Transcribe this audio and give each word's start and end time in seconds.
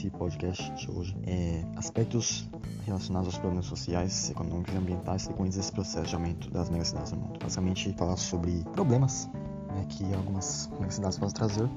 desse 0.00 0.10
podcast 0.10 0.72
de 0.72 0.90
hoje 0.90 1.14
é 1.26 1.62
aspectos 1.76 2.48
relacionados 2.86 3.28
aos 3.28 3.38
problemas 3.38 3.66
sociais, 3.66 4.30
econômicos 4.30 4.72
e 4.72 4.78
ambientais 4.78 5.26
decorrentes 5.26 5.58
desse 5.58 5.72
processo 5.72 6.06
de 6.06 6.14
aumento 6.14 6.50
das 6.50 6.70
megacidades 6.70 7.12
no 7.12 7.18
mundo. 7.18 7.38
Basicamente, 7.38 7.92
falar 7.98 8.16
sobre 8.16 8.64
problemas 8.72 9.28
né, 9.68 9.84
que 9.90 10.14
algumas 10.14 10.70
megacidades 10.78 11.18
podem 11.18 11.34
trazer 11.34 11.68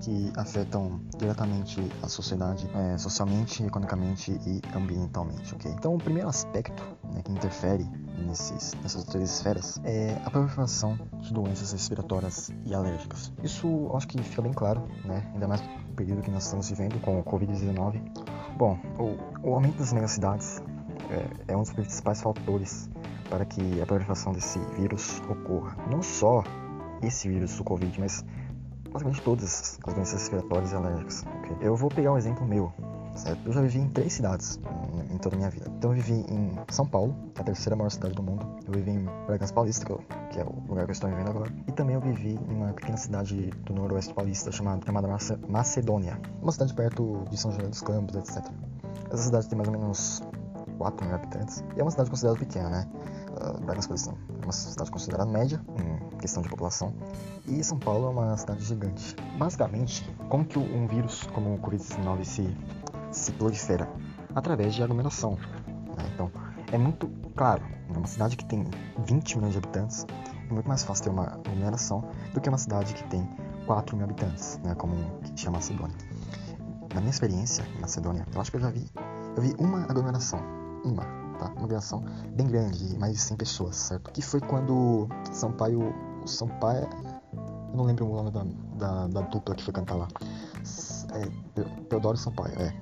que 0.00 0.32
afetam 0.36 1.00
diretamente 1.18 1.80
a 2.02 2.08
sociedade, 2.08 2.70
é, 2.74 2.96
socialmente, 2.96 3.62
economicamente 3.62 4.30
e 4.46 4.62
ambientalmente, 4.74 5.54
ok? 5.54 5.70
Então, 5.72 5.94
o 5.94 5.98
primeiro 5.98 6.28
aspecto 6.28 6.82
né, 7.12 7.20
que 7.22 7.32
interfere 7.32 7.86
nesses, 8.26 8.74
nessas 8.82 9.04
três 9.04 9.30
esferas 9.30 9.80
é 9.84 10.20
a 10.24 10.30
proliferação 10.30 10.98
de 11.20 11.32
doenças 11.32 11.72
respiratórias 11.72 12.50
e 12.64 12.74
alérgicas. 12.74 13.32
Isso 13.42 13.90
acho 13.94 14.08
que 14.08 14.22
fica 14.22 14.42
bem 14.42 14.52
claro, 14.52 14.82
né? 15.04 15.28
ainda 15.32 15.48
mais 15.48 15.60
no 15.60 15.94
período 15.94 16.22
que 16.22 16.30
nós 16.30 16.44
estamos 16.44 16.68
vivendo 16.68 17.00
com 17.00 17.18
o 17.18 17.24
Covid-19. 17.24 18.00
Bom, 18.56 18.78
o, 18.98 19.48
o, 19.48 19.54
aumento 19.54 19.78
das 19.78 19.92
megacidades 19.92 20.62
é, 21.10 21.52
é 21.52 21.56
um 21.56 21.62
dos 21.62 21.72
principais 21.72 22.20
fatores 22.20 22.88
para 23.30 23.44
que 23.44 23.80
a 23.80 23.86
proliferação 23.86 24.32
desse 24.32 24.58
vírus 24.76 25.20
ocorra. 25.28 25.76
Não 25.90 26.02
só 26.02 26.42
esse 27.02 27.28
vírus 27.28 27.56
do 27.56 27.64
Covid, 27.64 28.00
mas 28.00 28.24
basicamente 28.90 29.22
todas 29.22 29.78
as 29.86 29.94
doenças 29.94 30.14
respiratórias 30.14 30.72
e 30.72 30.74
alérgicas. 30.74 31.24
Okay? 31.40 31.56
Eu 31.60 31.76
vou 31.76 31.88
pegar 31.88 32.12
um 32.12 32.18
exemplo 32.18 32.46
meu, 32.46 32.72
certo? 33.18 33.40
Eu 33.44 33.52
já 33.52 33.60
vivi 33.60 33.78
em 33.78 33.88
três 33.88 34.12
cidades 34.12 34.58
em, 34.92 35.14
em 35.14 35.18
toda 35.18 35.36
a 35.36 35.38
minha 35.38 35.50
vida. 35.50 35.70
Então 35.76 35.90
eu 35.90 35.96
vivi 35.96 36.24
em 36.28 36.52
São 36.70 36.86
Paulo, 36.86 37.14
que 37.34 37.40
é 37.40 37.42
a 37.42 37.44
terceira 37.44 37.76
maior 37.76 37.90
cidade 37.90 38.14
do 38.14 38.22
mundo. 38.22 38.46
Eu 38.66 38.72
vivi 38.72 38.92
em 38.92 39.04
Bragança 39.26 39.52
Paulista, 39.52 39.84
que 40.30 40.38
é 40.38 40.44
o 40.44 40.62
lugar 40.68 40.84
que 40.84 40.90
eu 40.90 40.92
estou 40.92 41.10
vivendo 41.10 41.28
agora. 41.28 41.52
E 41.66 41.72
também 41.72 41.94
eu 41.94 42.00
vivi 42.00 42.38
em 42.48 42.54
uma 42.54 42.72
pequena 42.72 42.96
cidade 42.96 43.50
do 43.64 43.74
noroeste 43.74 44.14
paulista 44.14 44.50
chamada, 44.52 44.84
chamada 44.84 45.08
Macedônia. 45.48 46.18
Uma 46.40 46.52
cidade 46.52 46.72
perto 46.74 47.24
de 47.30 47.36
São 47.36 47.50
José 47.52 47.66
dos 47.66 47.82
Campos, 47.82 48.14
etc. 48.16 48.44
Essa 49.10 49.22
cidade 49.24 49.48
tem 49.48 49.56
mais 49.56 49.68
ou 49.68 49.78
menos 49.78 50.22
4 50.78 51.06
mil 51.06 51.14
habitantes. 51.14 51.64
E 51.76 51.80
é 51.80 51.82
uma 51.82 51.90
cidade 51.90 52.10
considerada 52.10 52.38
pequena, 52.38 52.70
né? 52.70 52.88
Uh, 53.30 53.60
Bragança 53.64 53.88
Paulista 53.88 54.14
é 54.40 54.44
uma 54.44 54.52
cidade 54.52 54.90
considerada 54.90 55.30
média 55.30 55.60
em 55.76 56.16
questão 56.18 56.42
de 56.42 56.48
população. 56.48 56.92
E 57.46 57.62
São 57.62 57.78
Paulo 57.78 58.06
é 58.06 58.10
uma 58.10 58.36
cidade 58.36 58.64
gigante. 58.64 59.14
Basicamente, 59.38 60.08
como 60.28 60.44
que 60.44 60.58
um 60.58 60.86
vírus 60.86 61.22
como 61.34 61.54
o 61.54 61.58
Covid-19 61.58 62.24
se 62.24 62.56
se 63.10 63.32
prolifera 63.32 63.88
através 64.34 64.74
de 64.74 64.82
aglomeração. 64.82 65.32
Né? 65.32 66.10
Então, 66.14 66.30
é 66.72 66.78
muito 66.78 67.08
claro, 67.34 67.62
uma 67.88 68.06
cidade 68.06 68.36
que 68.36 68.44
tem 68.44 68.66
20 69.04 69.36
milhões 69.36 69.52
de 69.52 69.58
habitantes, 69.58 70.06
é 70.48 70.52
muito 70.52 70.68
mais 70.68 70.82
fácil 70.82 71.04
ter 71.04 71.10
uma 71.10 71.34
aglomeração 71.34 72.04
do 72.32 72.40
que 72.40 72.48
uma 72.48 72.58
cidade 72.58 72.94
que 72.94 73.04
tem 73.04 73.28
4 73.66 73.96
mil 73.96 74.04
habitantes, 74.04 74.58
né? 74.64 74.74
como 74.74 74.94
que 75.20 75.40
chama 75.40 75.58
Macedônia. 75.58 75.96
Na 76.94 77.00
minha 77.00 77.10
experiência 77.10 77.64
em 77.76 77.80
Macedônia, 77.80 78.26
eu 78.34 78.40
acho 78.40 78.50
que 78.50 78.56
eu 78.56 78.60
já 78.60 78.70
vi, 78.70 78.90
eu 79.36 79.42
vi 79.42 79.54
uma 79.58 79.82
aglomeração, 79.84 80.40
uma, 80.84 81.04
tá? 81.38 81.46
Uma 81.46 81.52
aglomeração 81.52 82.02
bem 82.34 82.46
grande, 82.46 82.98
mais 82.98 83.12
de 83.14 83.20
100 83.20 83.36
pessoas, 83.36 83.76
certo? 83.76 84.10
Que 84.10 84.22
foi 84.22 84.40
quando 84.40 85.06
Sampaio, 85.30 85.94
Sampaio, 86.26 86.88
eu 87.70 87.76
não 87.76 87.84
lembro 87.84 88.10
o 88.10 88.14
nome 88.14 88.30
da, 88.30 88.44
da, 88.76 89.06
da 89.06 89.20
dupla 89.22 89.54
que 89.54 89.62
foi 89.62 89.72
cantar 89.72 89.96
lá. 89.96 90.08
É, 91.12 91.62
Teodoro 91.88 92.16
Sampaio, 92.16 92.54
é. 92.58 92.74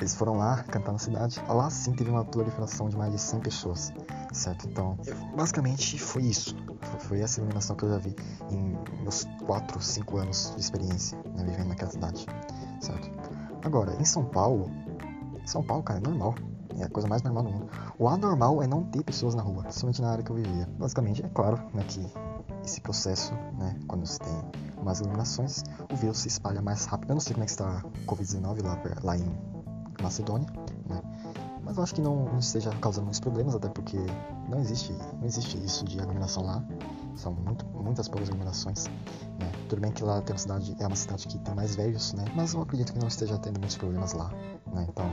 Eles 0.00 0.14
foram 0.14 0.38
lá 0.38 0.62
cantar 0.64 0.92
na 0.92 0.98
cidade. 0.98 1.42
Lá 1.46 1.68
sim 1.68 1.92
teve 1.92 2.10
uma 2.10 2.24
proliferação 2.24 2.88
de 2.88 2.96
mais 2.96 3.12
de 3.12 3.18
100 3.18 3.40
pessoas, 3.40 3.92
certo? 4.32 4.66
Então, 4.66 4.98
basicamente 5.36 5.98
foi 5.98 6.22
isso. 6.22 6.56
Foi 7.00 7.20
essa 7.20 7.40
iluminação 7.40 7.76
que 7.76 7.84
eu 7.84 7.90
já 7.90 7.98
vi 7.98 8.16
em 8.50 8.78
meus 9.02 9.26
4, 9.44 9.80
5 9.80 10.16
anos 10.16 10.52
de 10.54 10.60
experiência 10.60 11.18
né, 11.36 11.44
vivendo 11.44 11.68
naquela 11.68 11.90
cidade, 11.90 12.26
certo? 12.80 13.10
Agora, 13.62 13.94
em 14.00 14.04
São 14.04 14.24
Paulo, 14.24 14.70
São 15.44 15.62
Paulo, 15.62 15.82
cara, 15.82 15.98
é 15.98 16.02
normal. 16.02 16.34
É 16.78 16.84
a 16.84 16.88
coisa 16.88 17.06
mais 17.06 17.22
normal 17.22 17.42
do 17.42 17.50
mundo. 17.50 17.68
O 17.98 18.08
anormal 18.08 18.62
é 18.62 18.66
não 18.66 18.84
ter 18.84 19.02
pessoas 19.02 19.34
na 19.34 19.42
rua, 19.42 19.64
principalmente 19.64 20.00
na 20.00 20.12
área 20.12 20.24
que 20.24 20.30
eu 20.30 20.36
vivia. 20.36 20.66
Basicamente, 20.78 21.22
é 21.22 21.28
claro 21.28 21.60
né, 21.74 21.84
que 21.86 22.10
esse 22.64 22.80
processo, 22.80 23.34
né, 23.58 23.76
quando 23.86 24.06
você 24.06 24.18
tem 24.18 24.82
mais 24.82 25.00
iluminações, 25.00 25.62
o 25.92 25.96
vírus 25.96 26.18
se 26.18 26.28
espalha 26.28 26.62
mais 26.62 26.86
rápido. 26.86 27.10
Eu 27.10 27.14
não 27.14 27.20
sei 27.20 27.34
como 27.34 27.44
é 27.44 27.46
que 27.46 27.52
está 27.52 27.84
o 27.84 28.06
Covid-19 28.06 28.62
lá, 28.64 28.78
lá 29.02 29.16
em 29.18 29.49
Macedônia, 30.02 30.48
né? 30.88 31.00
Mas 31.62 31.76
eu 31.76 31.82
acho 31.82 31.94
que 31.94 32.00
não, 32.00 32.38
esteja 32.38 32.70
causando 32.80 33.04
muitos 33.04 33.20
problemas, 33.20 33.54
até 33.54 33.68
porque 33.68 33.98
não 34.48 34.58
existe, 34.58 34.92
não 34.92 35.24
existe 35.24 35.56
isso 35.58 35.84
de 35.84 36.00
aglomeração 36.00 36.44
lá. 36.44 36.64
São 37.14 37.32
muito, 37.32 37.64
muitas 37.66 38.08
poucas 38.08 38.28
aglomerações. 38.28 38.86
Né? 39.38 39.52
Tudo 39.68 39.80
bem 39.80 39.92
que 39.92 40.02
lá 40.02 40.20
tem 40.22 40.34
uma 40.34 40.38
cidade, 40.38 40.76
é 40.80 40.86
uma 40.86 40.96
cidade 40.96 41.28
que 41.28 41.38
tem 41.38 41.54
mais 41.54 41.76
velhos, 41.76 42.12
né? 42.14 42.24
Mas 42.34 42.54
eu 42.54 42.62
acredito 42.62 42.92
que 42.92 42.98
não 42.98 43.08
esteja 43.08 43.38
tendo 43.38 43.58
muitos 43.58 43.76
problemas 43.76 44.14
lá. 44.14 44.30
Né? 44.72 44.86
Então 44.88 45.06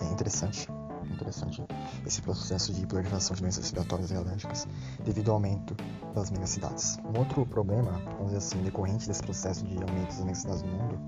é 0.00 0.12
interessante 0.12 0.68
interessante 1.18 1.64
esse 2.06 2.22
processo 2.22 2.72
de 2.72 2.86
proliferação 2.86 3.34
de 3.34 3.42
doenças 3.42 3.64
respiratórias 3.64 4.10
e 4.10 4.14
alérgicas 4.14 4.68
devido 5.04 5.28
ao 5.28 5.34
aumento 5.34 5.76
das 6.14 6.30
megacidades. 6.30 6.98
Um 7.04 7.18
outro 7.18 7.44
problema, 7.44 7.92
vamos 8.12 8.26
dizer 8.26 8.38
assim, 8.38 8.62
decorrente 8.62 9.08
desse 9.08 9.22
processo 9.22 9.64
de 9.66 9.74
aumento 9.74 10.06
das 10.06 10.20
megacidades 10.20 10.62
no 10.62 10.68
mundo 10.68 10.98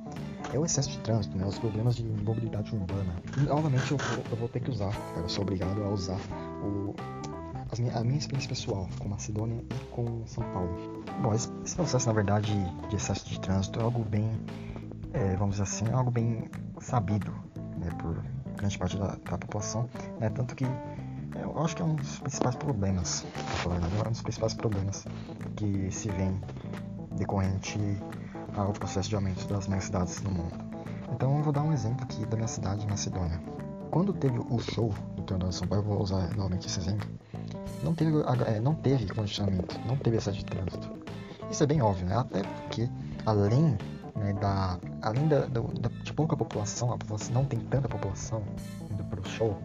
é 0.52 0.58
o 0.58 0.64
excesso 0.64 0.90
de 0.90 0.98
trânsito, 0.98 1.36
né? 1.36 1.46
Os 1.46 1.58
problemas 1.58 1.94
de 1.94 2.04
mobilidade 2.04 2.74
urbana. 2.74 3.14
E, 3.36 3.40
novamente 3.42 3.92
eu 3.92 3.98
vou, 3.98 4.24
eu 4.30 4.36
vou, 4.36 4.48
ter 4.48 4.60
que 4.60 4.70
usar, 4.70 4.90
cara, 4.90 5.20
eu 5.20 5.28
sou 5.28 5.42
obrigado 5.42 5.82
a 5.82 5.88
usar 5.88 6.18
o, 6.62 6.94
minha, 7.78 7.96
a 7.96 8.02
minha 8.02 8.18
experiência 8.18 8.48
pessoal 8.48 8.88
com 8.98 9.08
Macedônia 9.08 9.62
e 9.70 9.84
com 9.86 10.26
São 10.26 10.42
Paulo. 10.52 11.04
Bom, 11.22 11.32
esse, 11.32 11.48
esse 11.64 11.76
processo, 11.76 12.06
na 12.08 12.12
verdade, 12.12 12.52
de 12.88 12.96
excesso 12.96 13.28
de 13.28 13.38
trânsito 13.40 13.78
é 13.78 13.82
algo 13.82 14.04
bem, 14.04 14.28
é, 15.12 15.36
vamos 15.36 15.56
dizer 15.56 15.62
assim, 15.62 15.86
é 15.88 15.92
algo 15.92 16.10
bem 16.10 16.50
sabido 16.80 17.32
né, 17.78 17.90
por 17.98 18.22
grande 18.60 18.78
parte 18.78 18.96
da, 18.98 19.06
da 19.06 19.38
população, 19.38 19.88
né? 20.18 20.28
Tanto 20.30 20.54
que 20.54 20.64
eu 21.34 21.58
acho 21.62 21.74
que 21.74 21.82
é 21.82 21.84
um 21.84 21.94
dos 21.94 22.18
principais 22.18 22.54
problemas, 22.56 23.24
é 23.64 24.08
um 24.08 24.10
dos 24.10 24.22
principais 24.22 24.54
problemas 24.54 25.06
que 25.56 25.90
se 25.90 26.10
vem 26.10 26.40
decorrente 27.16 27.78
ao 28.56 28.72
processo 28.72 29.08
de 29.08 29.14
aumento 29.14 29.46
das 29.48 29.66
megacidades 29.66 30.20
no 30.22 30.30
mundo. 30.30 30.54
Então 31.12 31.38
eu 31.38 31.42
vou 31.42 31.52
dar 31.52 31.62
um 31.62 31.72
exemplo 31.72 32.04
aqui 32.04 32.24
da 32.26 32.36
minha 32.36 32.48
cidade, 32.48 32.86
Macedônia. 32.86 33.40
Quando 33.90 34.12
teve 34.12 34.38
o 34.38 34.58
show 34.58 34.94
do 35.16 35.22
Teodoro 35.22 35.52
Sampaio, 35.52 35.80
eu 35.80 35.84
vou 35.84 36.02
usar 36.02 36.34
novamente 36.36 36.66
esse 36.66 36.78
exemplo, 36.78 37.08
não 37.82 37.94
teve, 37.94 38.12
é, 38.46 38.60
não 38.60 38.74
teve 38.74 39.08
condicionamento, 39.08 39.80
não 39.86 39.96
teve 39.96 40.18
excesso 40.18 40.38
de 40.38 40.44
trânsito. 40.44 40.90
Isso 41.50 41.62
é 41.64 41.66
bem 41.66 41.82
óbvio, 41.82 42.06
né? 42.06 42.16
Até 42.16 42.42
porque, 42.42 42.88
além 43.26 43.76
né, 44.16 44.32
da, 44.34 44.78
além 45.02 45.28
da, 45.28 45.46
da, 45.46 45.60
de 46.02 46.12
pouca 46.12 46.36
população, 46.36 46.92
a 46.92 46.98
população 46.98 47.34
não 47.34 47.44
tem 47.44 47.58
tanta 47.60 47.88
população 47.88 48.42
indo 48.90 49.04
para 49.04 49.20
o 49.20 49.24
show, 49.24 49.56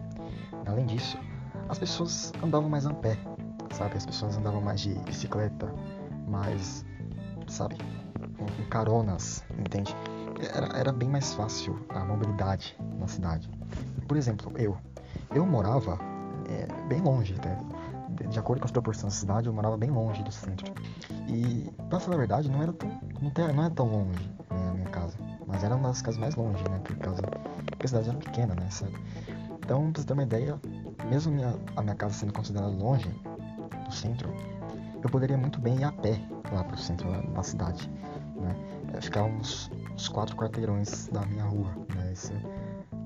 além 0.66 0.86
disso, 0.86 1.18
as 1.68 1.78
pessoas 1.78 2.32
andavam 2.42 2.68
mais 2.68 2.86
a 2.86 2.94
pé, 2.94 3.18
sabe? 3.72 3.96
As 3.96 4.06
pessoas 4.06 4.36
andavam 4.36 4.60
mais 4.60 4.80
de 4.80 4.94
bicicleta, 5.00 5.72
mais, 6.28 6.84
sabe? 7.48 7.76
Com, 8.38 8.46
com 8.46 8.68
caronas, 8.70 9.44
entende? 9.58 9.94
Era, 10.54 10.78
era 10.78 10.92
bem 10.92 11.08
mais 11.08 11.32
fácil 11.34 11.78
a 11.88 12.04
mobilidade 12.04 12.76
na 12.98 13.08
cidade. 13.08 13.50
Por 14.06 14.16
exemplo, 14.16 14.52
eu. 14.56 14.76
Eu 15.34 15.44
morava 15.44 15.98
é, 16.48 16.66
bem 16.88 17.00
longe, 17.00 17.34
né? 17.34 17.58
De 18.24 18.38
acordo 18.38 18.60
com 18.60 18.66
as 18.66 18.70
proporções 18.70 19.12
da 19.12 19.18
cidade, 19.18 19.46
eu 19.46 19.52
morava 19.52 19.76
bem 19.76 19.90
longe 19.90 20.22
do 20.22 20.32
centro. 20.32 20.72
E, 21.28 21.70
pra 21.88 22.00
falar 22.00 22.16
a 22.16 22.18
verdade, 22.18 22.50
não 22.50 22.62
era 22.62 22.72
tão, 22.72 22.90
não, 23.20 23.30
tem, 23.30 23.52
não 23.52 23.64
era 23.64 23.74
tão 23.74 23.86
longe 23.86 24.30
né, 24.50 24.70
a 24.70 24.74
minha 24.74 24.88
casa. 24.88 25.16
Mas 25.46 25.62
era 25.62 25.76
uma 25.76 25.88
das 25.88 26.02
casas 26.02 26.18
mais 26.18 26.34
longe, 26.34 26.62
né? 26.68 26.80
Por 26.82 26.96
causa, 26.96 27.22
porque 27.22 27.86
a 27.86 27.88
cidade 27.88 28.08
era 28.08 28.18
pequena, 28.18 28.54
né? 28.54 28.68
Sabe? 28.70 28.92
Então, 29.58 29.90
pra 29.92 30.00
você 30.00 30.06
ter 30.06 30.12
uma 30.12 30.22
ideia, 30.22 30.60
mesmo 31.08 31.32
minha, 31.32 31.54
a 31.76 31.82
minha 31.82 31.94
casa 31.94 32.14
sendo 32.14 32.32
considerada 32.32 32.72
longe 32.72 33.08
do 33.84 33.92
centro, 33.94 34.28
eu 35.02 35.10
poderia 35.10 35.36
muito 35.36 35.60
bem 35.60 35.76
ir 35.76 35.84
a 35.84 35.92
pé 35.92 36.20
lá 36.52 36.64
pro 36.64 36.78
centro 36.78 37.10
da 37.32 37.42
cidade, 37.42 37.90
né? 38.36 39.00
Ficar 39.00 39.24
uns, 39.24 39.70
uns 39.94 40.08
quatro 40.08 40.36
quarteirões 40.36 41.08
da 41.08 41.24
minha 41.26 41.44
rua, 41.44 41.70
né? 41.94 42.12
Esse, 42.12 42.32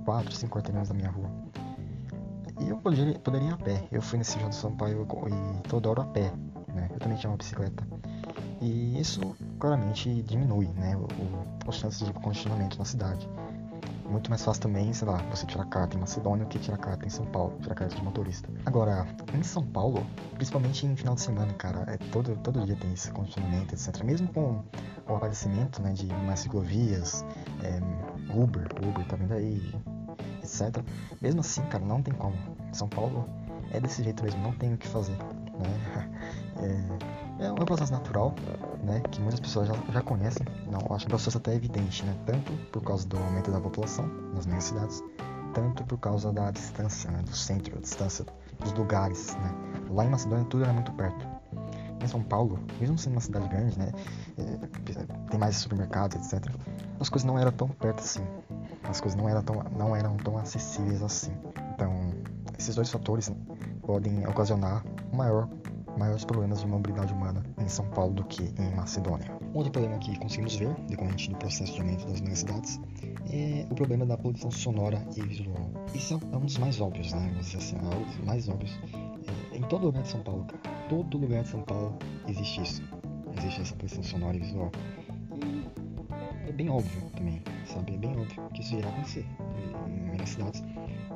quatro, 0.05 0.33
cinco 0.35 0.57
quarteirões 0.57 0.89
da 0.89 0.95
minha 0.95 1.11
rua. 1.11 1.31
E 2.61 2.69
eu 2.69 2.77
poderia, 2.77 3.19
poderia 3.19 3.49
ir 3.49 3.53
a 3.53 3.57
pé. 3.57 3.85
Eu 3.91 4.03
fui 4.03 4.19
nesse 4.19 4.35
jogo 4.35 4.51
do 4.51 4.55
Sampaio 4.55 5.07
e 5.29 5.69
toda 5.69 5.91
hora 5.91 6.03
a 6.03 6.07
pé, 6.07 6.33
né? 6.75 6.89
Eu 6.93 6.99
também 6.99 7.17
tinha 7.17 7.31
uma 7.31 7.37
bicicleta. 7.37 7.87
E 8.61 9.01
isso 9.01 9.35
claramente 9.59 10.23
diminui, 10.23 10.69
né? 10.77 10.97
O, 10.97 11.01
o, 11.01 11.69
as 11.69 11.77
chances 11.77 12.07
de 12.07 12.13
congestionamento 12.13 12.79
na 12.79 12.85
cidade. 12.85 13.29
Muito 14.11 14.29
mais 14.29 14.45
fácil 14.45 14.63
também, 14.63 14.93
sei 14.93 15.07
lá, 15.07 15.19
você 15.31 15.47
tirar 15.47 15.65
carta 15.67 15.97
em 15.97 16.01
Macedônia 16.01 16.45
do 16.45 16.49
que 16.49 16.59
tirar 16.59 16.79
carta 16.79 17.07
em 17.07 17.09
São 17.09 17.25
Paulo, 17.27 17.57
tirar 17.61 17.77
carta 17.77 17.95
de 17.95 18.03
motorista. 18.03 18.49
Agora, 18.67 19.07
em 19.33 19.43
São 19.43 19.65
Paulo, 19.65 20.05
principalmente 20.35 20.85
em 20.85 20.97
final 20.97 21.15
de 21.15 21.21
semana, 21.21 21.53
cara, 21.55 21.85
é 21.87 21.97
todo, 22.11 22.37
todo 22.39 22.67
dia 22.67 22.75
tem 22.75 22.93
esse 22.93 23.13
congestionamento, 23.13 23.73
etc. 23.73 24.03
Mesmo 24.03 24.27
com 24.33 24.65
o 25.09 25.15
aparecimento 25.15 25.81
né, 25.81 25.93
de 25.93 26.07
mais 26.07 26.41
ciclovias, 26.41 27.25
é, 27.63 27.81
Uber, 28.35 28.67
Uber 28.85 29.07
tá 29.07 29.15
vendo 29.15 29.33
aí, 29.33 29.63
Mesmo 31.21 31.41
assim, 31.41 31.63
cara, 31.63 31.85
não 31.85 32.03
tem 32.03 32.15
como. 32.15 32.35
São 32.73 32.89
Paulo 32.89 33.25
é 33.73 33.81
desse 33.81 34.03
jeito 34.03 34.23
mesmo, 34.23 34.41
não 34.43 34.53
tem 34.53 34.75
o 34.75 34.79
que 34.79 34.87
fazer. 34.89 35.17
né? 35.59 36.11
É, 37.41 37.47
é 37.47 37.53
um 37.53 37.55
processo 37.55 37.91
natural, 37.91 38.35
né? 38.83 39.01
Que 39.11 39.19
muitas 39.19 39.41
pessoas 39.41 39.67
já, 39.69 39.75
já 39.93 40.03
conhecem. 40.03 40.47
Não, 40.71 40.95
acho 40.95 41.07
que 41.07 41.13
é 41.13 41.15
um 41.15 41.17
processo 41.17 41.39
até 41.39 41.55
evidente, 41.55 42.05
né? 42.05 42.15
Tanto 42.27 42.53
por 42.71 42.83
causa 42.83 43.07
do 43.09 43.17
aumento 43.17 43.51
da 43.51 43.59
população 43.59 44.07
nas 44.35 44.45
mega 44.45 44.61
cidades, 44.61 45.03
tanto 45.55 45.83
por 45.85 45.97
causa 45.97 46.31
da 46.35 46.51
distância, 46.51 47.11
né? 47.11 47.23
Do 47.23 47.35
centro, 47.35 47.79
a 47.79 47.81
distância 47.81 48.27
dos 48.59 48.73
lugares, 48.75 49.35
né? 49.37 49.55
Lá 49.91 50.05
em 50.05 50.11
Macedônia 50.11 50.45
tudo 50.51 50.65
era 50.65 50.73
muito 50.75 50.93
perto. 50.93 51.27
Em 52.03 52.07
São 52.07 52.23
Paulo, 52.23 52.59
mesmo 52.79 52.99
sendo 52.99 53.13
uma 53.15 53.21
cidade 53.23 53.49
grande, 53.49 53.79
né? 53.79 53.91
É, 54.37 54.43
tem 55.31 55.41
mais 55.41 55.57
supermercados, 55.57 56.17
etc. 56.19 56.47
As 56.99 57.09
coisas 57.09 57.25
não 57.27 57.39
eram 57.39 57.53
tão 57.53 57.69
perto 57.69 58.01
assim. 58.01 58.23
As 58.91 59.01
coisas 59.01 59.17
não 59.17 59.29
eram 59.29 59.43
tão, 59.43 59.63
não 59.77 59.95
eram 59.95 60.17
tão 60.17 60.37
acessíveis 60.37 61.01
assim. 61.01 61.33
Então, 61.75 62.11
esses 62.59 62.75
dois 62.75 62.91
fatores 62.91 63.33
podem 63.87 64.27
ocasionar 64.27 64.85
maior, 65.13 65.49
maiores 65.97 66.25
problemas 66.25 66.61
de 66.61 66.67
mobilidade 66.67 67.13
humana 67.13 67.41
em 67.59 67.69
São 67.69 67.89
Paulo 67.91 68.15
do 68.15 68.25
que 68.25 68.53
em 68.59 68.75
Macedônia. 68.75 69.31
Outro 69.55 69.71
problema 69.71 69.97
que 69.99 70.19
conseguimos 70.19 70.57
ver, 70.57 70.75
decorrente 70.89 71.31
do 71.31 71.37
processo 71.37 71.73
de 71.73 71.81
aumento 71.81 72.05
das 72.07 72.19
universidades, 72.19 72.81
é 73.33 73.65
o 73.71 73.75
problema 73.77 74.05
da 74.05 74.19
poluição 74.19 74.51
sonora 74.51 75.07
e 75.17 75.23
visual. 75.23 75.71
Isso 75.95 76.21
é 76.33 76.37
um 76.37 76.45
dos 76.45 76.59
mais 76.59 76.81
óbvios, 76.81 77.13
né? 77.13 77.29
Vamos 77.31 77.47
dizer 77.47 77.59
assim, 77.59 77.77
é 77.77 77.97
um 77.97 78.05
dos 78.05 78.19
mais 78.25 78.49
óbvios. 78.49 78.77
É, 79.53 79.57
em 79.57 79.63
todo 79.63 79.87
lugar 79.87 80.03
de 80.03 80.09
São 80.09 80.21
Paulo, 80.23 80.45
cara. 80.47 80.77
Todo 80.89 81.17
lugar 81.17 81.45
de 81.45 81.49
São 81.49 81.63
Paulo 81.63 81.97
existe 82.27 82.63
isso. 82.63 82.83
Existe 83.39 83.61
essa 83.61 83.75
poluição 83.77 84.03
sonora 84.03 84.37
e 84.37 84.41
visual. 84.41 84.73
E 85.37 85.90
é 86.51 86.53
bem 86.53 86.69
óbvio 86.69 87.09
também, 87.17 87.43
sabe? 87.65 87.95
É 87.95 87.97
bem 87.97 88.11
óbvio 88.11 88.51
que 88.53 88.61
isso 88.61 88.75
irá 88.75 88.89
acontecer 88.89 89.25
em 90.21 90.27
cidades 90.27 90.63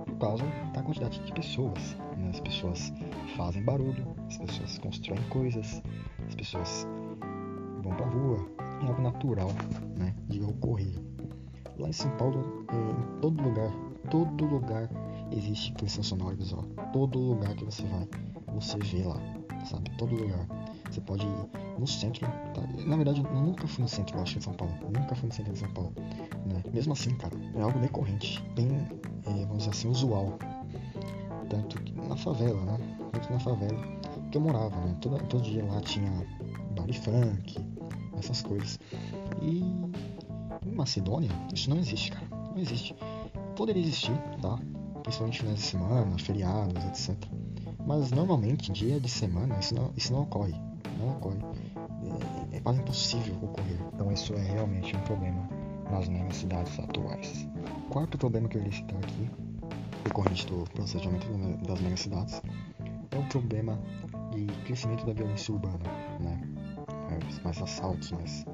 por 0.06 0.16
causa 0.18 0.44
da 0.72 0.82
quantidade 0.82 1.18
de 1.24 1.32
pessoas. 1.32 1.96
Né? 2.16 2.30
As 2.30 2.40
pessoas 2.40 2.92
fazem 3.36 3.62
barulho, 3.62 4.06
as 4.28 4.38
pessoas 4.38 4.78
constroem 4.78 5.22
coisas, 5.28 5.82
as 6.26 6.34
pessoas 6.34 6.86
vão 7.82 7.94
pra 7.96 8.06
rua. 8.06 8.48
É 8.82 8.86
algo 8.86 9.02
natural 9.02 9.48
né, 9.98 10.14
de 10.28 10.40
ocorrer. 10.42 10.94
Lá 11.78 11.88
em 11.88 11.92
São 11.92 12.10
Paulo, 12.16 12.64
é, 12.68 12.76
em 12.76 13.20
todo 13.20 13.42
lugar, 13.42 13.70
todo 14.10 14.44
lugar 14.44 14.88
existe 15.32 15.72
poluição 15.72 16.04
sonora 16.04 16.36
visual. 16.36 16.64
Todo 16.92 17.18
lugar 17.18 17.54
que 17.56 17.64
você 17.64 17.82
vai, 17.86 18.08
você 18.54 18.78
vê 18.78 19.02
lá, 19.04 19.20
sabe? 19.64 19.90
Todo 19.98 20.14
lugar. 20.14 20.46
Você 20.94 21.00
pode 21.00 21.26
ir 21.26 21.80
no 21.80 21.86
centro. 21.88 22.24
Tá? 22.54 22.62
Na 22.86 22.94
verdade, 22.94 23.20
eu 23.20 23.34
nunca 23.34 23.66
fui 23.66 23.82
no 23.82 23.88
centro, 23.88 24.16
eu 24.16 24.22
acho, 24.22 24.38
em 24.38 24.40
São 24.40 24.52
Paulo. 24.52 24.72
nunca 24.84 25.16
fui 25.16 25.28
no 25.28 25.34
centro 25.34 25.52
de 25.52 25.58
São 25.58 25.70
Paulo. 25.70 25.92
Né? 26.46 26.62
Mesmo 26.72 26.92
assim, 26.92 27.16
cara, 27.16 27.34
é 27.56 27.60
algo 27.60 27.80
decorrente. 27.80 28.40
Bem 28.54 28.68
é, 29.26 29.30
vamos 29.46 29.58
dizer 29.58 29.70
assim, 29.70 29.88
usual. 29.88 30.38
Tanto 31.50 31.82
que 31.82 31.92
na 31.92 32.16
favela, 32.16 32.60
né? 32.64 32.78
Tanto 33.10 33.32
na 33.32 33.40
favela 33.40 33.76
que 34.30 34.36
eu 34.36 34.40
morava, 34.40 34.76
né? 34.82 34.96
Todo, 35.00 35.18
todo 35.24 35.42
dia 35.42 35.64
lá 35.64 35.80
tinha 35.80 36.10
bar 36.76 36.86
funk, 36.92 37.58
essas 38.16 38.42
coisas. 38.42 38.78
E 39.42 39.64
em 40.64 40.74
Macedônia, 40.76 41.30
isso 41.52 41.68
não 41.70 41.78
existe, 41.78 42.12
cara. 42.12 42.26
Não 42.52 42.58
existe. 42.58 42.94
Poderia 43.56 43.82
existir, 43.82 44.16
tá? 44.40 44.60
Principalmente 45.02 45.40
finais 45.40 45.58
de 45.58 45.64
semana, 45.64 46.18
feriados, 46.18 46.84
etc. 46.84 47.16
Mas 47.84 48.12
normalmente, 48.12 48.70
dia 48.70 49.00
de 49.00 49.08
semana, 49.08 49.58
isso 49.58 49.74
não, 49.74 49.92
isso 49.96 50.12
não 50.12 50.22
ocorre. 50.22 50.54
Não 50.98 51.16
ocorre. 51.16 51.38
É, 52.52 52.56
é 52.56 52.60
quase 52.60 52.80
impossível 52.80 53.36
ocorrer. 53.42 53.78
Então 53.92 54.12
isso 54.12 54.34
é 54.34 54.42
realmente 54.42 54.96
um 54.96 55.00
problema 55.00 55.48
nas 55.90 56.08
minhas 56.08 56.36
cidades 56.36 56.78
atuais. 56.78 57.48
Quarto 57.90 58.18
problema 58.18 58.48
que 58.48 58.56
eu 58.56 58.60
irei 58.62 58.72
citar 58.72 58.98
aqui, 58.98 59.30
decorrente 60.04 60.46
do 60.46 60.64
processamento 60.70 61.26
das 61.66 61.80
megacidades, 61.80 62.42
é 63.10 63.18
o 63.18 63.22
problema 63.28 63.78
de 64.32 64.46
crescimento 64.64 65.06
da 65.06 65.12
violência 65.12 65.54
urbana, 65.54 65.78
né? 66.20 66.40
Mais, 67.08 67.40
mais 67.42 67.62
assaltos, 67.62 68.10
mais 68.12 68.44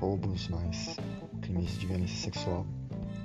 roubos, 0.00 0.48
mais 0.48 0.96
crimes 1.42 1.78
de 1.78 1.86
violência 1.86 2.16
sexual. 2.16 2.66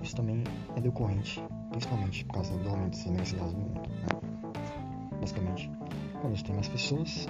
Isso 0.01 0.15
também 0.15 0.43
é 0.75 0.81
decorrente, 0.81 1.43
principalmente 1.71 2.25
por 2.25 2.33
causa 2.35 2.57
do 2.57 2.69
aumento 2.69 2.97
das 2.97 3.05
megacidades 3.05 3.53
no 3.53 3.59
mundo. 3.59 3.81
Né? 3.81 5.19
Basicamente, 5.19 5.71
quando 6.21 6.35
gente 6.35 6.43
tem 6.43 6.55
mais 6.55 6.67
pessoas, 6.67 7.27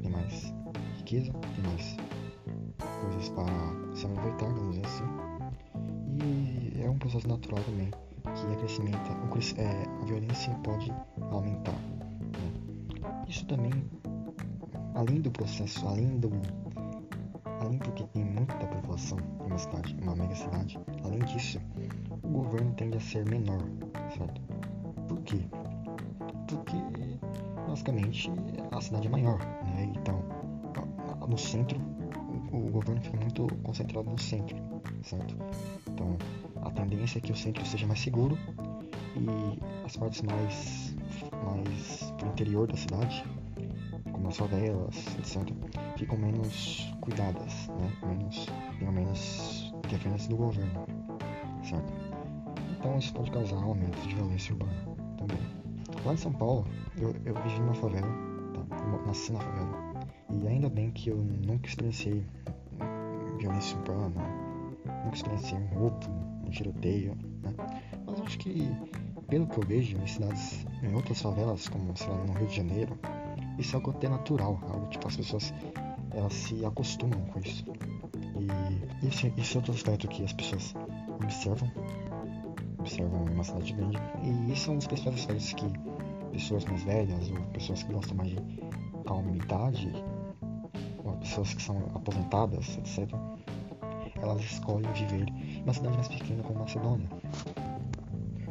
tem 0.00 0.10
mais 0.10 0.54
riqueza, 1.14 1.32
tem 1.32 1.64
mais 1.70 1.96
coisas 3.00 3.28
para 3.30 3.94
se 3.94 4.06
aproveitar, 4.06 4.46
vamos 4.46 4.74
dizer 4.76 4.86
assim 4.86 5.04
e 6.06 6.82
é 6.82 6.90
um 6.90 6.98
processo 6.98 7.28
natural 7.28 7.62
também 7.64 7.90
que 7.90 8.52
acrescenta, 8.52 8.98
é, 9.60 9.84
a 10.02 10.04
violência 10.06 10.52
pode 10.64 10.92
aumentar. 11.30 11.72
Né? 11.72 13.24
Isso 13.28 13.44
também, 13.46 13.72
além 14.94 15.20
do 15.20 15.30
processo, 15.30 15.86
além 15.86 16.18
do 16.18 16.30
além 17.60 17.78
porque 17.78 18.04
tem 18.04 18.24
muita 18.24 18.54
população 18.54 19.18
em 19.42 19.46
uma 19.46 19.58
cidade, 19.58 19.96
uma 20.02 20.16
mega 20.16 20.34
cidade, 20.34 20.78
além 21.04 21.20
disso, 21.20 21.60
o 22.22 22.28
governo 22.28 22.72
tende 22.74 22.96
a 22.96 23.00
ser 23.00 23.24
menor, 23.28 23.62
certo? 24.16 24.40
Por 25.08 25.20
quê? 25.22 25.38
Porque 26.48 26.76
basicamente 27.68 28.30
a 28.70 28.80
cidade 28.80 29.06
é 29.06 29.10
maior, 29.10 29.38
né? 29.38 29.92
Então, 29.96 30.33
no 31.28 31.38
centro, 31.38 31.78
o 32.52 32.70
governo 32.70 33.00
fica 33.00 33.16
muito 33.16 33.46
concentrado 33.62 34.10
no 34.10 34.18
centro, 34.18 34.56
certo? 35.02 35.36
Então, 35.88 36.16
a 36.62 36.70
tendência 36.70 37.18
é 37.18 37.20
que 37.20 37.32
o 37.32 37.36
centro 37.36 37.64
seja 37.66 37.86
mais 37.86 38.00
seguro 38.00 38.38
e 39.16 39.84
as 39.84 39.96
partes 39.96 40.22
mais, 40.22 40.96
mais 41.44 42.12
pro 42.18 42.28
interior 42.28 42.66
da 42.66 42.76
cidade, 42.76 43.24
como 44.12 44.28
as 44.28 44.36
favelas, 44.36 44.96
etc., 45.18 45.52
ficam 45.96 46.18
menos 46.18 46.92
cuidadas, 47.00 47.68
né? 47.68 47.92
Menos, 48.06 48.46
tenham 48.78 48.92
menos 48.92 49.72
interferência 49.84 50.28
do 50.30 50.36
governo, 50.36 50.86
certo? 51.62 51.92
Então, 52.78 52.98
isso 52.98 53.12
pode 53.14 53.30
causar 53.30 53.56
um 53.56 53.64
aumento 53.64 53.98
de 54.06 54.14
violência 54.14 54.52
urbana 54.52 54.72
também. 55.16 55.38
Lá 56.04 56.12
em 56.12 56.16
São 56.16 56.32
Paulo, 56.32 56.66
eu, 56.98 57.14
eu 57.24 57.34
vivi 57.42 57.60
numa 57.60 57.74
favela, 57.74 58.08
tá? 58.68 58.76
eu 58.76 59.06
nasci 59.06 59.32
na 59.32 59.40
favela, 59.40 59.93
e 60.42 60.48
ainda 60.48 60.68
bem 60.68 60.90
que 60.90 61.10
eu 61.10 61.16
nunca 61.16 61.68
experienciei 61.68 62.24
violência 63.38 63.76
urbana, 63.78 64.22
nunca 65.04 65.16
experienciei 65.16 65.58
um 65.58 65.66
roubo, 65.78 66.06
um 66.46 66.50
tiroteio, 66.50 67.16
né? 67.42 67.54
Mas 68.06 68.20
acho 68.20 68.38
que, 68.38 68.68
pelo 69.28 69.46
que 69.46 69.58
eu 69.58 69.66
vejo 69.66 69.96
em 69.96 70.06
cidades, 70.06 70.66
em 70.82 70.94
outras 70.94 71.20
favelas, 71.20 71.68
como 71.68 71.96
sei 71.96 72.08
lá, 72.08 72.24
no 72.24 72.32
Rio 72.32 72.46
de 72.46 72.56
Janeiro, 72.56 72.98
isso 73.58 73.74
é 73.74 73.76
algo 73.76 73.90
até 73.90 74.08
natural, 74.08 74.60
algo 74.68 74.86
tipo 74.88 75.06
as 75.06 75.16
pessoas 75.16 75.54
elas 76.12 76.32
se 76.32 76.64
acostumam 76.64 77.20
com 77.26 77.40
isso. 77.40 77.64
E 79.02 79.06
esse, 79.06 79.32
esse 79.36 79.56
é 79.56 79.58
outro 79.58 79.72
aspecto 79.72 80.08
que 80.08 80.24
as 80.24 80.32
pessoas 80.32 80.74
observam, 81.22 81.70
observam 82.78 83.28
em 83.28 83.34
uma 83.34 83.44
cidade 83.44 83.72
grande. 83.72 83.98
E 84.22 84.52
isso 84.52 84.70
é 84.70 84.74
um 84.74 84.76
dos 84.78 84.86
principais 84.86 85.16
aspectos 85.16 85.52
que 85.54 85.66
pessoas 86.32 86.64
mais 86.64 86.82
velhas 86.82 87.30
ou 87.30 87.36
pessoas 87.52 87.82
que 87.82 87.92
gostam 87.92 88.16
mais 88.16 88.30
de 88.30 88.38
ou 89.06 90.23
pessoas 91.12 91.54
que 91.54 91.62
são 91.62 91.76
aposentadas, 91.94 92.78
etc., 92.78 93.08
elas 94.16 94.42
escolhem 94.42 94.90
viver 94.92 95.28
em 95.28 95.62
uma 95.62 95.72
cidade 95.74 95.96
mais 95.96 96.08
pequena 96.08 96.42
como 96.42 96.60
Macedônia. 96.60 97.08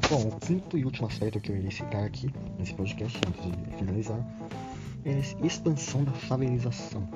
Bom, 0.10 0.28
o 0.28 0.40
quinto 0.40 0.78
e 0.78 0.86
último 0.86 1.08
aspecto 1.08 1.40
que 1.40 1.52
eu 1.52 1.58
irei 1.58 1.72
citar 1.72 2.04
aqui 2.04 2.32
nesse 2.60 2.74
podcast, 2.76 3.20
antes 3.28 3.42
de 3.44 3.78
finalizar, 3.78 4.20
é 5.06 5.14
a 5.14 5.46
expansão 5.46 6.04
da 6.04 6.12
favelização. 6.12 7.08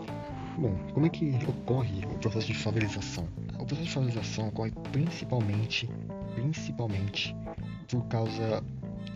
Bom, 0.58 0.75
como 0.94 1.06
é 1.06 1.10
que 1.10 1.38
ocorre 1.48 2.03
o 2.06 2.17
processo 2.17 2.48
de 2.48 2.56
favelização? 2.56 3.27
O 3.60 3.65
processo 3.65 3.84
de 3.84 3.91
favelização 3.91 4.48
ocorre 4.48 4.72
principalmente, 4.91 5.88
principalmente 6.34 7.36
por 7.88 8.03
causa 8.08 8.63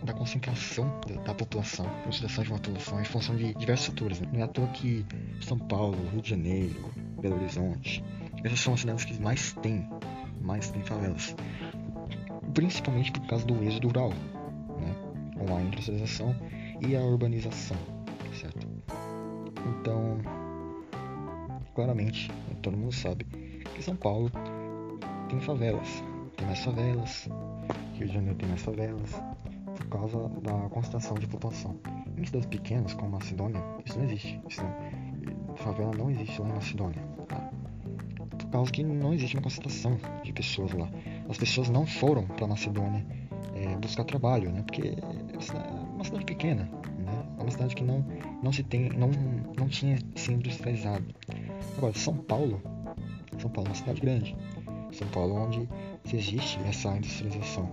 da 0.04 0.12
concentração 0.12 1.00
da, 1.06 1.22
da 1.22 1.34
população, 1.34 1.86
concentração 2.04 2.44
de 2.44 2.50
uma 2.50 2.58
população 2.58 3.00
em 3.00 3.04
função 3.04 3.36
de 3.36 3.54
diversos 3.54 3.86
fatores. 3.86 4.20
Né? 4.20 4.28
Não 4.32 4.40
é 4.40 4.42
à 4.42 4.48
toa 4.48 4.66
que 4.68 5.04
São 5.40 5.58
Paulo, 5.58 5.96
Rio 6.10 6.22
de 6.22 6.30
Janeiro, 6.30 6.92
Belo 7.20 7.36
Horizonte, 7.36 8.02
essas 8.44 8.60
são 8.60 8.74
as 8.74 8.80
cidades 8.80 9.04
que 9.04 9.20
mais 9.20 9.52
tem, 9.54 9.88
mais 10.40 10.70
tem 10.70 10.82
favelas. 10.82 11.34
Principalmente 12.54 13.12
por 13.12 13.26
causa 13.26 13.46
do 13.46 13.62
êxodo 13.62 13.88
rural, 13.88 14.10
né? 14.10 14.94
com 15.38 15.56
a 15.56 15.62
industrialização 15.62 16.34
e 16.80 16.96
a 16.96 17.00
urbanização, 17.00 17.76
certo? 18.34 18.66
Então, 19.80 20.18
claramente, 21.74 22.30
todo 22.62 22.76
mundo 22.76 22.92
sabe 22.92 23.24
que 23.24 23.82
São 23.82 23.96
Paulo 23.96 24.30
tem 25.28 25.40
favelas, 25.40 26.02
tem 26.36 26.46
mais 26.46 26.58
favelas, 26.64 27.28
Rio 27.94 28.08
de 28.08 28.14
Janeiro 28.14 28.36
tem 28.36 28.48
mais 28.48 28.62
favelas, 28.62 29.12
causa 29.92 30.28
da 30.40 30.68
concentração 30.70 31.16
de 31.16 31.26
população. 31.26 31.78
Em 32.16 32.24
cidades 32.24 32.48
pequenas, 32.48 32.94
como 32.94 33.12
Macedônia, 33.12 33.62
isso 33.84 33.98
não 33.98 34.04
existe. 34.04 34.40
Isso 34.48 34.62
não, 34.62 35.56
favela 35.56 35.92
não 35.96 36.10
existe 36.10 36.40
lá 36.40 36.48
em 36.48 36.52
Macedônia 36.52 37.12
causa 38.52 38.70
que 38.70 38.84
não 38.84 39.14
existe 39.14 39.34
uma 39.34 39.42
concentração 39.42 39.98
de 40.22 40.32
pessoas 40.32 40.72
lá. 40.72 40.88
As 41.28 41.38
pessoas 41.38 41.70
não 41.70 41.86
foram 41.86 42.26
para 42.26 42.46
Macedônia 42.46 43.04
é, 43.54 43.74
buscar 43.78 44.04
trabalho, 44.04 44.52
né? 44.52 44.62
Porque 44.62 44.94
é 44.98 45.34
uma 45.94 46.04
cidade 46.04 46.24
pequena, 46.26 46.64
né? 46.98 47.26
é 47.38 47.42
uma 47.42 47.50
cidade 47.50 47.74
que 47.74 47.82
não, 47.82 48.04
não 48.42 48.52
se 48.52 48.62
tem, 48.62 48.90
não, 48.90 49.10
não 49.58 49.66
tinha 49.68 49.98
se 50.14 50.32
industrializado. 50.32 51.04
Agora, 51.78 51.94
São 51.94 52.14
Paulo, 52.14 52.62
São 53.38 53.50
Paulo 53.50 53.68
é 53.68 53.70
uma 53.70 53.76
cidade 53.76 54.00
grande. 54.00 54.36
São 54.92 55.08
Paulo 55.08 55.34
onde 55.34 55.66
se 56.04 56.16
existe 56.16 56.60
essa 56.68 56.94
industrialização. 56.94 57.72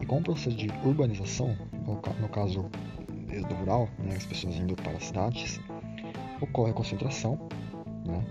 E 0.00 0.06
com 0.06 0.18
o 0.18 0.22
processo 0.22 0.56
de 0.56 0.68
urbanização, 0.84 1.56
no, 1.86 2.28
caso 2.28 2.70
do 3.48 3.54
rural, 3.54 3.88
né, 3.98 4.16
as 4.16 4.26
pessoas 4.26 4.56
indo 4.56 4.74
para 4.74 4.92
as 4.92 5.04
cidades, 5.04 5.60
ocorre 6.40 6.70
a 6.70 6.74
concentração, 6.74 7.38
né, 8.06 8.24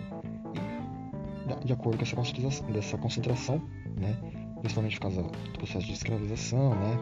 e 1.62 1.66
de 1.66 1.74
acordo 1.74 1.98
com 1.98 2.04
essa 2.04 2.16
concentração, 2.16 2.72
dessa 2.72 2.98
concentração, 2.98 3.62
né, 3.98 4.18
principalmente 4.62 4.96
por 4.96 5.02
causa 5.04 5.24
do 5.24 5.58
processo 5.58 5.86
de 5.86 5.94
escravização, 5.94 6.72
né, 6.76 6.98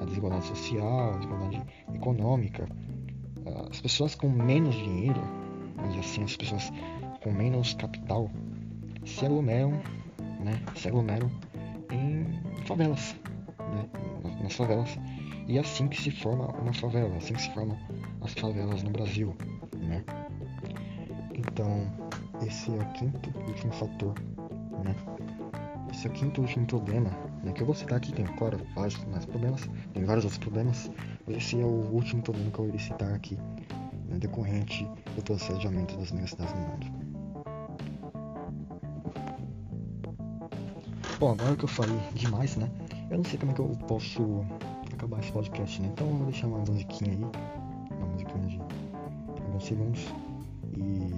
a 0.00 0.04
desigualdade 0.04 0.46
social, 0.46 1.14
a 1.14 1.16
desigualdade 1.16 1.62
econômica, 1.94 2.68
as 3.70 3.80
pessoas 3.80 4.14
com 4.14 4.28
menos 4.28 4.74
dinheiro, 4.74 5.20
mas 5.76 5.98
assim, 5.98 6.22
as 6.22 6.36
pessoas 6.36 6.72
com 7.22 7.30
menos 7.30 7.74
capital 7.74 8.30
se 9.04 9.24
aglomeram, 9.24 9.72
né, 10.40 10.60
se 10.76 10.88
aglomeram 10.88 11.30
em 11.90 12.26
favelas, 12.64 13.16
né, 13.72 13.88
nas 14.42 14.54
favelas. 14.54 14.98
E 15.48 15.58
é 15.58 15.60
assim 15.60 15.88
que 15.88 16.00
se 16.00 16.10
forma 16.10 16.46
uma 16.60 16.72
favela, 16.72 17.16
assim 17.16 17.34
que 17.34 17.42
se 17.42 17.50
formam 17.50 17.76
as 18.20 18.32
favelas 18.34 18.82
no 18.82 18.90
Brasil, 18.90 19.34
né. 19.76 20.04
Então, 21.34 21.90
esse 22.46 22.70
é 22.70 22.74
o 22.74 22.92
quinto 22.92 23.30
e 23.46 23.50
último 23.50 23.72
fator, 23.72 24.14
né. 24.84 24.94
Esse 25.90 26.06
é 26.06 26.10
o 26.10 26.12
quinto 26.12 26.40
e 26.40 26.44
último 26.44 26.66
problema, 26.66 27.10
né, 27.42 27.52
que 27.52 27.62
eu 27.62 27.66
vou 27.66 27.74
citar 27.74 27.98
aqui, 27.98 28.12
tem 28.12 28.24
claro, 28.24 28.58
vários 28.74 29.04
mais 29.06 29.24
problemas, 29.26 29.68
tem 29.92 30.04
vários 30.04 30.24
outros 30.24 30.38
problemas, 30.38 30.90
esse 31.28 31.60
é 31.60 31.64
o 31.64 31.90
último 31.92 32.22
problema 32.22 32.50
que 32.50 32.58
eu 32.58 32.68
irei 32.68 32.78
citar 32.78 33.12
aqui, 33.12 33.36
né, 34.08 34.18
decorrente 34.18 34.84
do 34.84 35.66
aumento 35.66 35.96
das 35.96 36.12
megacidades 36.12 36.54
no 36.54 36.60
mundo. 36.60 37.02
Bom, 41.18 41.30
agora 41.30 41.54
que 41.54 41.64
eu 41.64 41.68
falei 41.68 41.96
demais, 42.14 42.56
né? 42.56 42.68
Eu 43.12 43.18
não 43.18 43.24
sei 43.24 43.38
como 43.38 43.52
é 43.52 43.54
que 43.54 43.60
eu 43.60 43.68
posso 43.86 44.42
acabar 44.90 45.20
esse 45.20 45.30
podcast, 45.30 45.82
né? 45.82 45.90
Então 45.92 46.08
eu 46.08 46.14
vou 46.14 46.24
deixar 46.24 46.46
uma 46.46 46.60
musiquinha 46.60 47.10
aí. 47.10 47.18
Uma 47.18 48.06
musiquinha 48.06 48.46
de 48.46 48.58
alguns 49.42 49.64
segundos. 49.66 50.00
E 50.74 51.10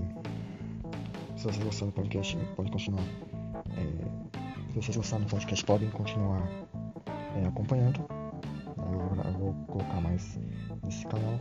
se 1.38 1.44
vocês 1.44 1.64
gostaram 1.64 1.90
do 1.90 1.94
podcast, 1.94 2.36
pode 2.56 2.72
continuar. 2.72 3.04
É, 3.76 4.72
se 4.72 4.74
vocês 4.74 4.96
gostaram 4.96 5.24
do 5.24 5.30
podcast, 5.30 5.64
podem 5.64 5.88
continuar 5.90 6.42
é, 7.36 7.46
acompanhando. 7.46 8.00
Eu, 8.76 9.24
eu 9.24 9.32
vou 9.38 9.54
colocar 9.68 10.00
mais 10.00 10.36
nesse 10.82 11.06
canal. 11.06 11.38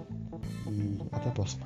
E 0.68 1.00
até 1.14 1.30
a 1.30 1.32
próxima. 1.32 1.66